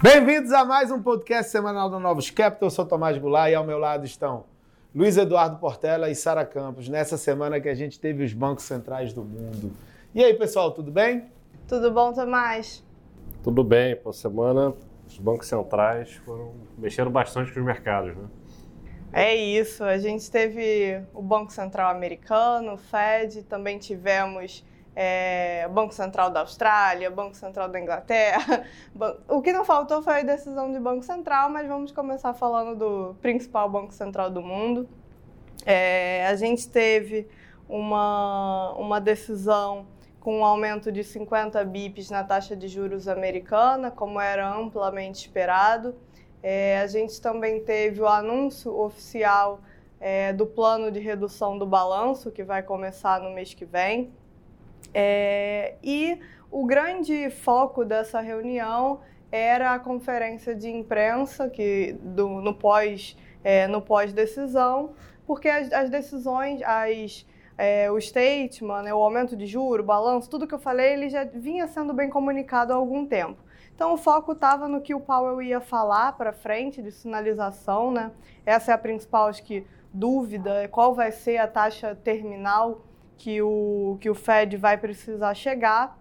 [0.00, 2.68] Bem-vindos a mais um podcast semanal do Novos Capital.
[2.68, 4.44] Eu sou Tomás Goulart e ao meu lado estão
[4.94, 9.12] Luiz Eduardo Portela e Sara Campos, nessa semana que a gente teve os bancos centrais
[9.12, 9.72] do mundo.
[10.14, 11.24] E aí, pessoal, tudo bem?
[11.66, 12.84] Tudo bom, Tomás?
[13.42, 13.96] Tudo bem.
[13.96, 14.72] Por semana,
[15.04, 18.24] os bancos centrais foram mexeram bastante com os mercados, né?
[19.12, 19.82] É isso.
[19.82, 24.64] A gente teve o Banco Central americano, o Fed, também tivemos
[25.00, 28.64] é, Banco Central da Austrália, Banco Central da Inglaterra.
[29.28, 33.14] O que não faltou foi a decisão de Banco Central, mas vamos começar falando do
[33.22, 34.88] principal Banco Central do mundo.
[35.64, 37.28] É, a gente teve
[37.68, 39.86] uma, uma decisão
[40.18, 45.94] com um aumento de 50 bips na taxa de juros americana, como era amplamente esperado.
[46.42, 49.60] É, a gente também teve o anúncio oficial
[50.00, 54.12] é, do plano de redução do balanço, que vai começar no mês que vem.
[54.92, 56.18] É, e
[56.50, 59.00] o grande foco dessa reunião
[59.30, 64.94] era a conferência de imprensa que do, no pós é, no pós decisão,
[65.26, 70.30] porque as, as decisões, as é, o statement, né, o aumento de juro, o balanço,
[70.30, 73.42] tudo que eu falei, ele já vinha sendo bem comunicado há algum tempo.
[73.74, 78.12] Então o foco estava no que o Powell ia falar para frente de sinalização, né?
[78.46, 82.80] Essa é a principal, acho que, dúvida, qual vai ser a taxa terminal
[83.18, 85.98] que o, que o Fed vai precisar chegar.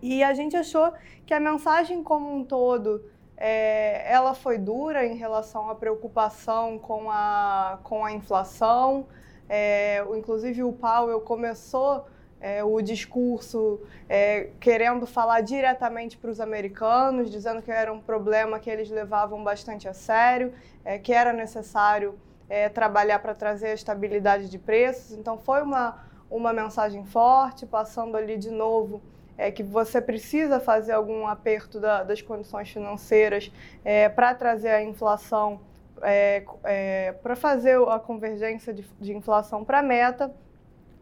[0.00, 0.92] E a gente achou
[1.26, 3.04] que a mensagem como um todo
[3.36, 9.06] é, ela foi dura em relação à preocupação com a, com a inflação.
[9.48, 12.06] É, inclusive o Powell começou
[12.40, 18.60] é, o discurso é, querendo falar diretamente para os americanos, dizendo que era um problema
[18.60, 20.52] que eles levavam bastante a sério,
[20.84, 22.18] é, que era necessário
[22.48, 25.16] é, trabalhar para trazer a estabilidade de preços.
[25.16, 29.00] Então foi uma uma mensagem forte, passando ali de novo
[29.36, 33.50] é que você precisa fazer algum aperto da, das condições financeiras
[33.84, 35.60] é, para trazer a inflação,
[36.02, 40.32] é, é, para fazer a convergência de, de inflação para a meta,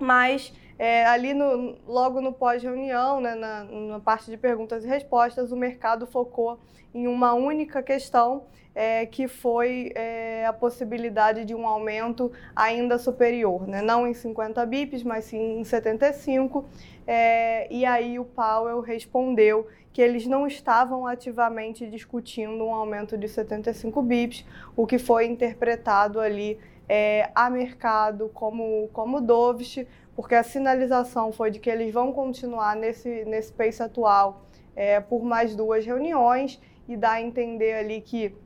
[0.03, 5.53] mas é, ali no, logo no pós-reunião, né, na, na, parte de perguntas e respostas,
[5.53, 6.59] o mercado focou
[6.95, 13.67] em uma única questão, é, que foi é, a possibilidade de um aumento ainda superior,
[13.69, 13.83] né?
[13.83, 16.65] não em 50 bips, mas sim em 75.
[17.07, 23.29] É, e aí o Powell respondeu que eles não estavam ativamente discutindo um aumento de
[23.29, 26.59] 75 bips, o que foi interpretado ali
[26.94, 32.76] é, a mercado como, como dovish, porque a sinalização foi de que eles vão continuar
[32.76, 34.42] nesse, nesse pace atual
[34.76, 38.36] é, por mais duas reuniões e dá a entender ali que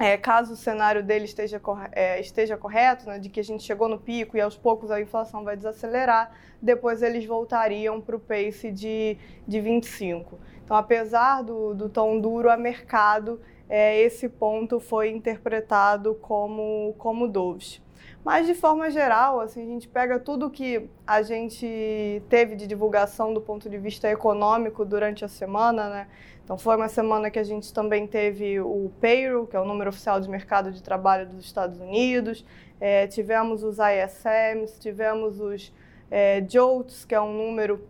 [0.00, 1.62] é, caso o cenário dele esteja,
[1.92, 5.00] é, esteja correto, né, de que a gente chegou no pico e aos poucos a
[5.00, 9.16] inflação vai desacelerar, depois eles voltariam para o pace de,
[9.46, 10.36] de 25.
[10.64, 17.28] Então, apesar do, do tom duro a mercado, é, esse ponto foi interpretado como, como
[17.28, 17.83] dovish.
[18.24, 23.34] Mas, de forma geral, assim, a gente pega tudo que a gente teve de divulgação
[23.34, 26.08] do ponto de vista econômico durante a semana, né?
[26.42, 29.90] Então, foi uma semana que a gente também teve o payroll, que é o número
[29.90, 32.44] oficial de mercado de trabalho dos Estados Unidos,
[32.80, 35.72] é, tivemos os ISMs, tivemos os
[36.10, 37.86] é, JOLTS, que é um número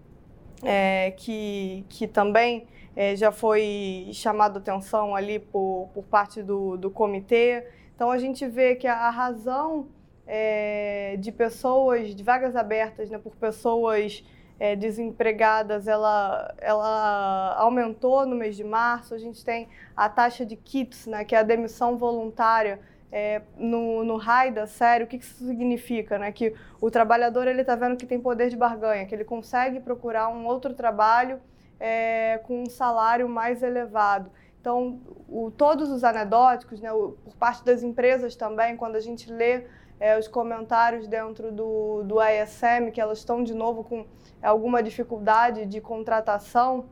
[0.64, 2.66] é, que, que também
[2.96, 7.66] é, já foi chamado atenção ali por, por parte do, do comitê.
[7.94, 9.88] Então, a gente vê que a, a razão
[10.26, 14.24] é, de pessoas, de vagas abertas né, por pessoas
[14.58, 19.14] é, desempregadas, ela, ela aumentou no mês de março.
[19.14, 22.80] A gente tem a taxa de kits, né, que é a demissão voluntária,
[23.16, 26.18] é, no, no RAIDA, sério, o que, que isso significa?
[26.18, 26.32] Né?
[26.32, 30.28] Que o trabalhador ele está vendo que tem poder de barganha, que ele consegue procurar
[30.30, 31.40] um outro trabalho
[31.78, 34.32] é, com um salário mais elevado.
[34.60, 39.30] Então, o, todos os anedóticos, né, o, por parte das empresas também, quando a gente
[39.30, 39.62] lê
[39.98, 44.04] é, os comentários dentro do, do ISM, que elas estão de novo com
[44.42, 46.86] alguma dificuldade de contratação,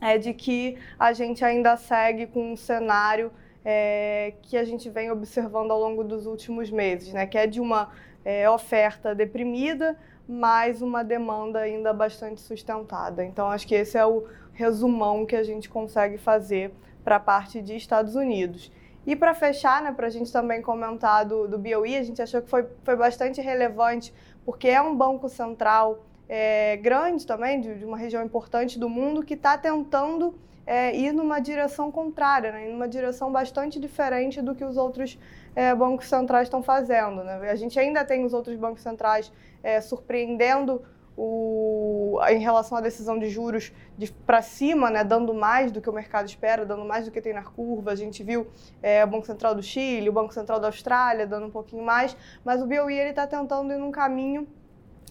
[0.00, 3.32] é de que a gente ainda segue com um cenário
[3.64, 7.26] é, que a gente vem observando ao longo dos últimos meses, né?
[7.26, 7.90] que é de uma
[8.24, 9.96] é, oferta deprimida,
[10.28, 13.24] mas uma demanda ainda bastante sustentada.
[13.24, 16.72] Então, acho que esse é o resumão que a gente consegue fazer
[17.04, 18.70] para a parte de Estados Unidos.
[19.06, 22.42] E para fechar, né, para a gente também comentar do, do BOE, a gente achou
[22.42, 24.12] que foi, foi bastante relevante,
[24.44, 29.22] porque é um banco central é, grande também, de, de, uma região importante do mundo,
[29.22, 30.34] que está tentando
[30.66, 35.16] é, ir numa direção contrária, né, numa direção bastante diferente do que os outros
[35.54, 37.22] é, bancos centrais estão fazendo.
[37.22, 37.48] Né?
[37.48, 39.32] A gente ainda tem os outros bancos centrais
[39.62, 40.82] é, surpreendendo
[41.16, 45.88] o, em relação à decisão de juros de, para cima, né, dando mais do que
[45.88, 47.92] o mercado espera, dando mais do que tem na curva.
[47.92, 48.46] A gente viu
[48.82, 52.16] é, o Banco Central do Chile, o Banco Central da Austrália dando um pouquinho mais,
[52.44, 54.46] mas o BOE está tentando ir num caminho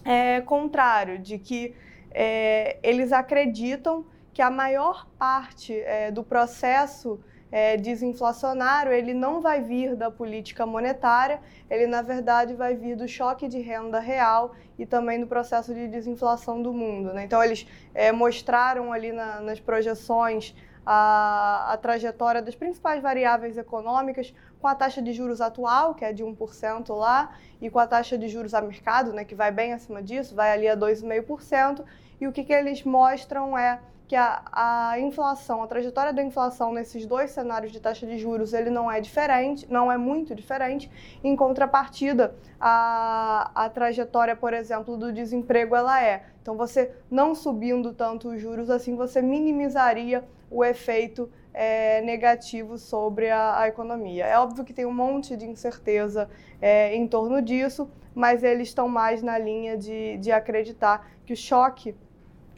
[0.04, 1.74] é, contrário, de que
[2.12, 7.18] é, eles acreditam que a maior parte é, do processo
[7.50, 11.40] é, desinflacionário, ele não vai vir da política monetária,
[11.70, 15.88] ele na verdade vai vir do choque de renda real e também do processo de
[15.88, 17.12] desinflação do mundo.
[17.12, 17.24] Né?
[17.24, 20.54] Então eles é, mostraram ali na, nas projeções
[20.84, 26.12] a, a, trajetória das principais variáveis econômicas com a taxa de juros atual, que é
[26.12, 29.72] de 1% lá, e com a taxa de juros a mercado, né, que vai bem
[29.72, 31.84] acima disso, vai ali a 2,5%,
[32.20, 36.72] e o que, que eles mostram é que a, a inflação, a trajetória da inflação
[36.72, 40.90] nesses dois cenários de taxa de juros, ele não é diferente, não é muito diferente.
[41.24, 46.24] Em contrapartida, a, a trajetória, por exemplo, do desemprego, ela é.
[46.40, 53.30] Então, você não subindo tanto os juros, assim, você minimizaria o efeito é, negativo sobre
[53.30, 54.26] a, a, economia.
[54.26, 56.28] É óbvio que tem um monte de incerteza
[56.60, 61.36] é, em torno disso, mas eles estão mais na linha de, de acreditar que o
[61.36, 61.96] choque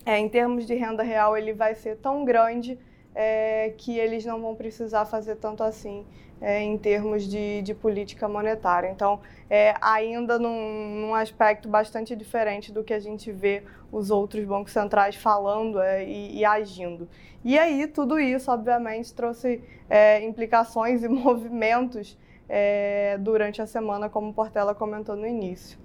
[0.09, 2.79] é, em termos de renda real, ele vai ser tão grande
[3.15, 6.07] é, que eles não vão precisar fazer tanto assim
[6.41, 8.89] é, em termos de, de, política monetária.
[8.89, 9.21] Então,
[9.51, 13.63] é, ainda num, num, aspecto bastante diferente do que a gente vê
[13.93, 17.07] os outros bancos centrais falando é, e, e, agindo.
[17.45, 22.17] E aí, tudo isso, obviamente, trouxe é, implicações e movimentos
[22.49, 25.79] é, durante a semana, como Portela comentou no início.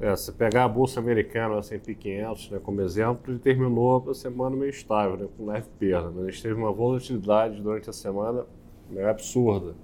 [0.00, 4.14] É, se pegar a Bolsa Americana, a S&P 500, né, como exemplo, ele terminou a
[4.14, 6.10] semana meio estável, né, com leve perda.
[6.10, 6.28] Né?
[6.28, 8.46] A gente teve uma volatilidade durante a semana
[8.88, 9.74] né, absurda.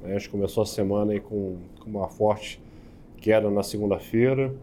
[0.00, 0.14] Né?
[0.14, 2.62] A gente começou a semana aí com, com uma forte
[3.16, 4.54] queda na segunda-feira.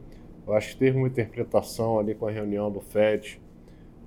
[0.48, 3.42] Eu acho que teve uma interpretação ali com a reunião do FED,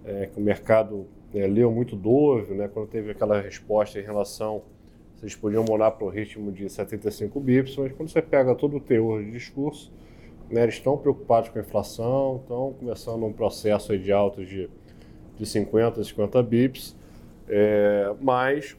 [0.06, 4.62] é, que o mercado é, leu muito dove, né, quando teve aquela resposta em relação
[5.18, 8.80] vocês podiam morar para o ritmo de 75 bips, mas quando você pega todo o
[8.80, 9.92] teor de discurso,
[10.50, 14.70] né, eles estão preocupados com a inflação, estão começando um processo de alta de,
[15.36, 16.96] de 50, 50 bips,
[17.48, 18.76] é, mas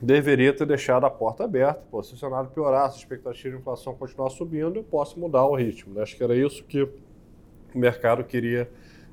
[0.00, 1.82] deveria ter deixado a porta aberta.
[1.90, 5.46] Pô, se o cenário piorar, se a expectativa de inflação continuar subindo, eu posso mudar
[5.46, 5.94] o ritmo.
[5.94, 6.02] Né?
[6.02, 6.90] Acho que era isso que o
[7.74, 8.70] mercado queria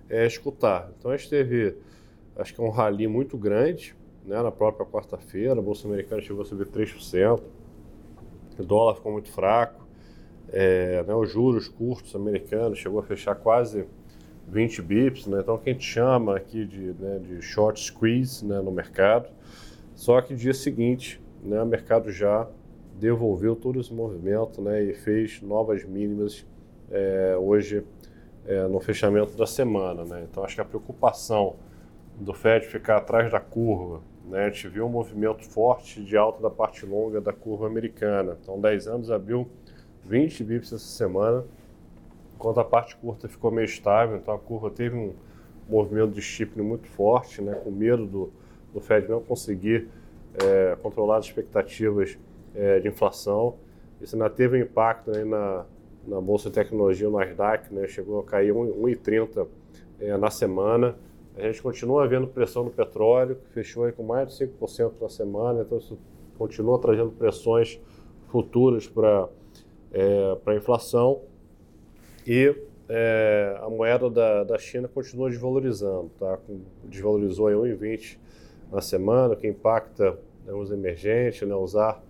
[0.10, 0.92] é, escutar.
[0.98, 1.76] Então a gente teve,
[2.36, 3.96] acho que um rally muito grande
[4.26, 7.42] né, na própria quarta-feira, a Bolsa Americana chegou a subir 3%,
[8.60, 9.81] o dólar ficou muito fraco,
[10.52, 13.86] é, né, os juros curtos americanos chegou a fechar quase
[14.48, 19.30] 20 bips, né, então quem chama aqui de, né, de short squeeze né, no mercado.
[19.96, 22.48] Só que dia seguinte, né, o mercado já
[23.00, 26.46] devolveu todo esse movimento né, e fez novas mínimas
[26.92, 27.84] é, hoje
[28.46, 30.04] é, no fechamento da semana.
[30.04, 30.28] Né?
[30.30, 31.56] Então acho que a preocupação
[32.20, 36.42] do Fed ficar atrás da curva, né, a gente viu um movimento forte de alta
[36.42, 38.38] da parte longa da curva americana.
[38.42, 39.50] Então 10 anos abriu
[40.06, 41.46] 20 bips essa semana,
[42.36, 45.14] enquanto a parte curta ficou meio estável, então a curva teve um
[45.70, 48.34] movimento de steepening muito forte, né, com medo do,
[48.74, 49.88] do Fed não conseguir
[50.44, 52.18] é, controlar as expectativas
[52.56, 53.56] é, de inflação.
[54.02, 55.66] Isso ainda teve um impacto né, na,
[56.08, 59.48] na Bolsa de Tecnologia, o Nasdaq, né, chegou a cair 1,30
[60.00, 60.96] é, na semana.
[61.38, 65.10] A gente continua vendo pressão no petróleo, que fechou aí com mais de 5% na
[65.10, 65.98] semana, então isso
[66.38, 67.80] continua trazendo pressões
[68.28, 69.30] futuras para
[69.92, 71.22] é, para a inflação
[72.26, 72.56] e
[72.90, 76.38] é, a moeda da, da China continua desvalorizando, tá?
[76.84, 78.18] desvalorizou em 1,20
[78.72, 82.04] na semana, que impacta né, os emergentes, né, usar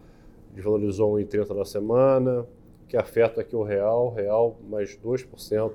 [0.53, 2.45] desvalorizou 1,30 na semana,
[2.87, 5.71] que afeta aqui o real, real mais 2%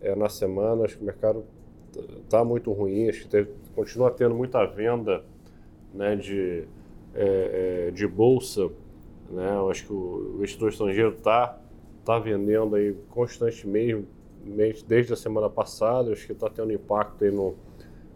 [0.00, 1.44] é, na semana, acho que o mercado
[2.22, 5.24] está muito ruim, acho que teve, continua tendo muita venda
[5.92, 6.64] né, de,
[7.14, 8.70] é, é, de bolsa
[9.30, 9.54] né?
[9.54, 11.58] Eu acho que o investidor estrangeiro está
[12.04, 14.06] tá vendendo aí constantemente
[14.86, 16.08] desde a semana passada.
[16.08, 17.54] Eu acho que está tendo impacto aí no,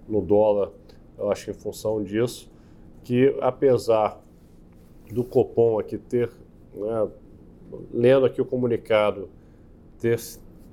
[0.09, 0.71] no dólar,
[1.19, 2.51] eu acho que em função disso,
[3.03, 4.21] que apesar
[5.11, 6.31] do Copom aqui ter,
[6.75, 7.09] né,
[7.93, 9.29] lendo aqui o comunicado,
[9.99, 10.19] ter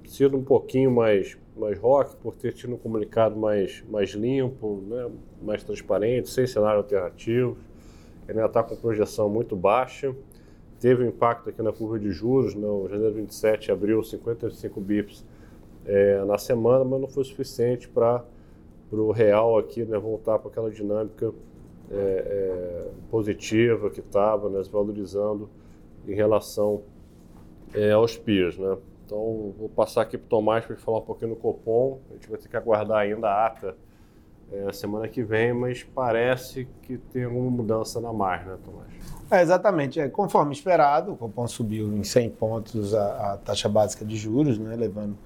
[0.05, 5.09] sido um pouquinho mais, mais rock, por ter tido um comunicado mais, mais limpo, né,
[5.41, 7.57] mais transparente, sem cenário alternativo.
[8.27, 10.15] Ele ainda está com projeção muito baixa
[10.83, 12.67] teve um impacto aqui na curva de juros, né?
[12.67, 15.25] o janeiro 27 abriu 55 bips
[15.85, 18.21] é, na semana, mas não foi suficiente para
[18.91, 21.33] o real aqui né, voltar para aquela dinâmica
[21.89, 25.49] é, é, positiva que estava, né, valorizando
[26.05, 26.81] em relação
[27.73, 28.57] é, aos peers.
[28.57, 28.77] Né?
[29.05, 32.01] Então, vou passar aqui para o Tomás para falar um pouquinho no Copom.
[32.11, 33.73] A gente vai ter que aguardar ainda a ata
[34.53, 38.87] é, semana que vem, mas parece que tem alguma mudança na margem, né, Tomás?
[39.31, 39.99] É, exatamente.
[39.99, 44.59] É, conforme esperado, o Copom subiu em 100 pontos a, a taxa básica de juros,
[44.59, 45.17] né, levando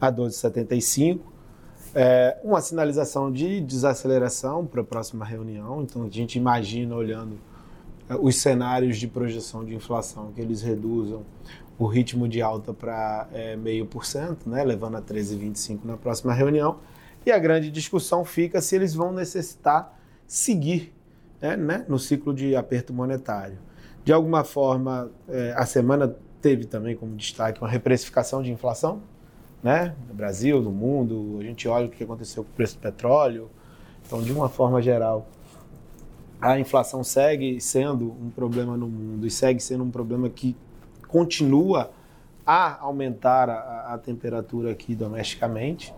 [0.00, 1.18] a 12,75.
[1.94, 5.82] É, uma sinalização de desaceleração para a próxima reunião.
[5.82, 7.38] Então, a gente imagina, olhando
[8.08, 11.22] é, os cenários de projeção de inflação, que eles reduzam
[11.78, 16.32] o ritmo de alta para é, meio por cento, né, levando a 13,25 na próxima
[16.32, 16.78] reunião.
[17.26, 20.94] E a grande discussão fica se eles vão necessitar seguir
[21.42, 23.58] né, né, no ciclo de aperto monetário.
[24.04, 29.02] De alguma forma, é, a semana teve também como destaque uma reprecificação de inflação,
[29.60, 31.38] né, no Brasil, no mundo.
[31.40, 33.50] A gente olha o que aconteceu com o preço do petróleo.
[34.06, 35.26] Então, de uma forma geral,
[36.40, 40.56] a inflação segue sendo um problema no mundo e segue sendo um problema que
[41.08, 41.90] continua
[42.46, 45.92] a aumentar a, a temperatura aqui domesticamente.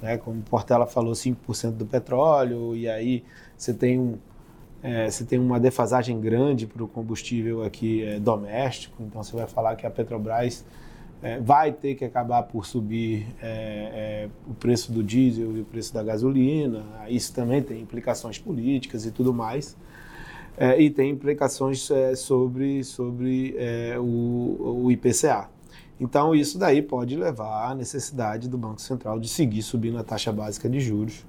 [0.00, 0.18] Né?
[0.18, 3.24] Como Portela falou, 5% do petróleo, e aí
[3.56, 4.18] você tem, um,
[4.82, 9.46] é, você tem uma defasagem grande para o combustível aqui é, doméstico, então você vai
[9.46, 10.64] falar que a Petrobras
[11.22, 15.64] é, vai ter que acabar por subir é, é, o preço do diesel e o
[15.64, 16.84] preço da gasolina.
[17.08, 19.76] Isso também tem implicações políticas e tudo mais.
[20.58, 23.56] É, e tem implicações sobre, sobre
[23.98, 25.48] o, o, IPCA.
[25.98, 30.30] Então, isso daí pode levar à necessidade do Banco Central de seguir subindo a taxa
[30.30, 31.24] básica de juros,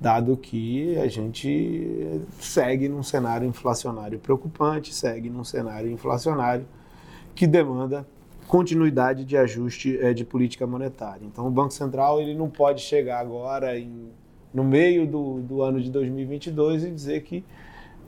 [0.00, 6.66] dado que a gente segue num cenário inflacionário preocupante, segue num cenário inflacionário
[7.34, 8.06] que demanda
[8.46, 11.24] continuidade de ajuste é, de política monetária.
[11.24, 14.10] Então, o Banco Central ele não pode chegar agora, em,
[14.54, 17.44] no meio do, do ano de 2022, e dizer que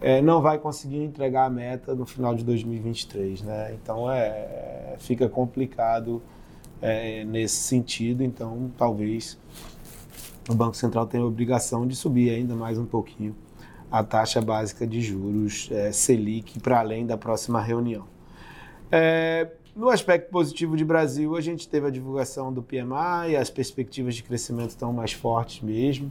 [0.01, 3.75] é, não vai conseguir entregar a meta no final de 2023, né?
[3.75, 6.23] Então é, fica complicado
[6.81, 8.23] é, nesse sentido.
[8.23, 9.39] Então talvez
[10.49, 13.35] o Banco Central tenha a obrigação de subir ainda mais um pouquinho
[13.91, 18.05] a taxa básica de juros é, Selic para além da próxima reunião.
[18.91, 24.15] É, no aspecto positivo de Brasil, a gente teve a divulgação do PMI, as perspectivas
[24.15, 26.11] de crescimento estão mais fortes mesmo.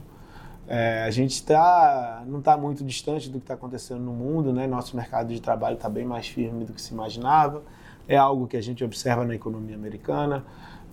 [0.68, 4.66] É, a gente tá, não está muito distante do que está acontecendo no mundo, né?
[4.66, 7.62] Nosso mercado de trabalho está bem mais firme do que se imaginava.
[8.06, 10.44] É algo que a gente observa na economia americana.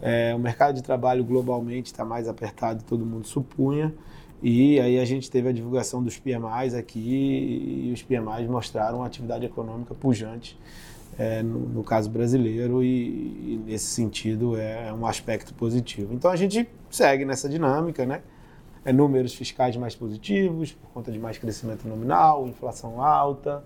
[0.01, 3.93] É, o mercado de trabalho globalmente está mais apertado, todo mundo supunha.
[4.41, 9.07] E aí a gente teve a divulgação dos PMIs aqui e os PMIs mostraram uma
[9.07, 10.57] atividade econômica pujante
[11.17, 16.13] é, no, no, caso brasileiro e, e, nesse sentido é um aspecto positivo.
[16.13, 18.21] Então a gente segue nessa dinâmica, né?
[18.85, 23.63] É, números fiscais mais positivos, por conta de mais crescimento nominal, inflação alta,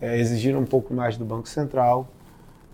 [0.00, 0.20] é,
[0.58, 2.08] um pouco mais do Banco Central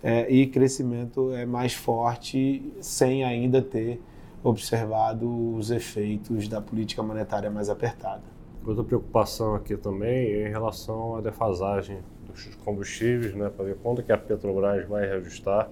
[0.03, 4.01] é, e crescimento é mais forte, sem ainda ter
[4.43, 8.23] observado os efeitos da política monetária mais apertada.
[8.65, 14.03] Outra preocupação aqui também é em relação à defasagem dos combustíveis, né, para ver quando
[14.03, 15.69] que a Petrobras vai reajustar.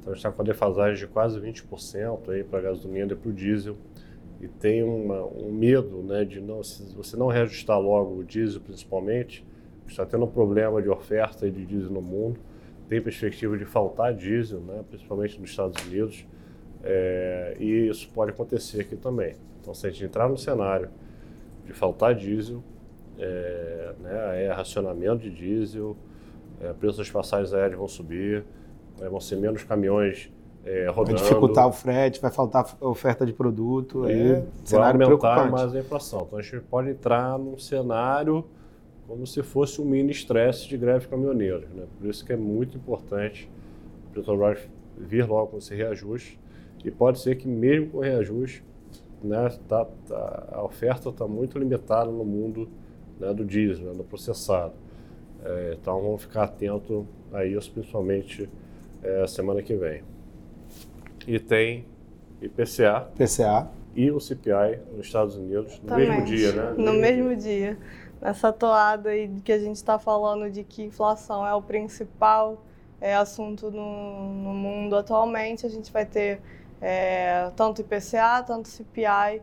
[0.00, 3.32] Então, está com a defasagem de quase 20% aí para a gasolina e para o
[3.32, 3.76] diesel
[4.42, 8.60] e tem uma, um medo né, de não, se você não reajustar logo o diesel,
[8.60, 9.46] principalmente,
[9.86, 12.40] está tendo um problema de oferta de diesel no mundo,
[12.88, 16.26] tem perspectiva de faltar diesel, né, principalmente nos Estados Unidos,
[16.82, 19.36] é, e isso pode acontecer aqui também.
[19.60, 20.90] Então, se a gente entrar no cenário
[21.64, 22.64] de faltar diesel,
[23.16, 25.96] é, né, é racionamento de diesel,
[26.60, 28.44] é, preços das passagens aéreas vão subir,
[29.00, 30.32] é, vão ser menos caminhões
[30.64, 34.06] é, Vai dificultar o frete, vai faltar oferta de produto.
[34.06, 36.24] É vai aumentar mais a inflação.
[36.26, 38.44] Então a gente pode entrar num cenário
[39.08, 41.66] como se fosse um mini estresse de greve caminhoneiro.
[41.74, 41.84] Né?
[41.98, 43.50] Por isso que é muito importante
[44.10, 44.60] o Petrobras
[44.96, 46.38] vir logo com esse reajuste.
[46.84, 48.64] E pode ser que mesmo com o reajuste,
[49.22, 52.68] né, tá, tá, a oferta está muito limitada no mundo
[53.18, 54.74] né, do diesel, né, do processado.
[55.44, 58.48] É, então vamos ficar atento a isso, principalmente
[59.02, 60.02] é, semana que vem
[61.26, 61.86] e tem
[62.40, 63.08] IPCA.
[63.14, 63.68] IPCA.
[63.94, 66.08] E o CPI nos Estados Unidos no Também.
[66.08, 66.74] mesmo dia, né?
[66.78, 67.78] No mesmo dia.
[68.20, 72.64] Nessa toada aí que a gente está falando de que inflação é o principal
[73.00, 76.40] é, assunto no, no mundo atualmente, a gente vai ter
[76.80, 79.42] é, tanto IPCA, tanto CPI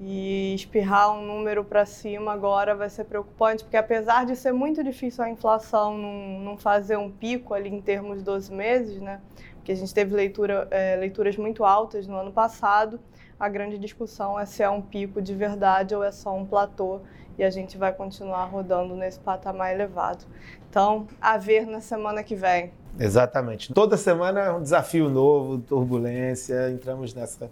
[0.00, 4.82] e espirrar um número para cima agora vai ser preocupante, porque apesar de ser muito
[4.82, 9.20] difícil a inflação não, não fazer um pico ali em termos de 12 meses, né?
[9.64, 13.00] Que a gente teve leitura, é, leituras muito altas no ano passado,
[13.40, 17.00] a grande discussão é se é um pico de verdade ou é só um platô
[17.36, 20.24] e a gente vai continuar rodando nesse patamar elevado.
[20.70, 22.72] Então, a ver na semana que vem.
[22.98, 23.72] Exatamente.
[23.72, 27.50] Toda semana é um desafio novo, turbulência, entramos nessa,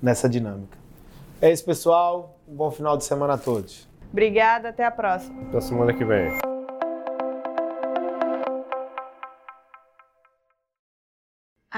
[0.00, 0.78] nessa dinâmica.
[1.40, 2.38] É isso, pessoal.
[2.46, 3.88] Um bom final de semana a todos.
[4.12, 5.42] Obrigada, até a próxima.
[5.48, 6.53] Até semana que vem.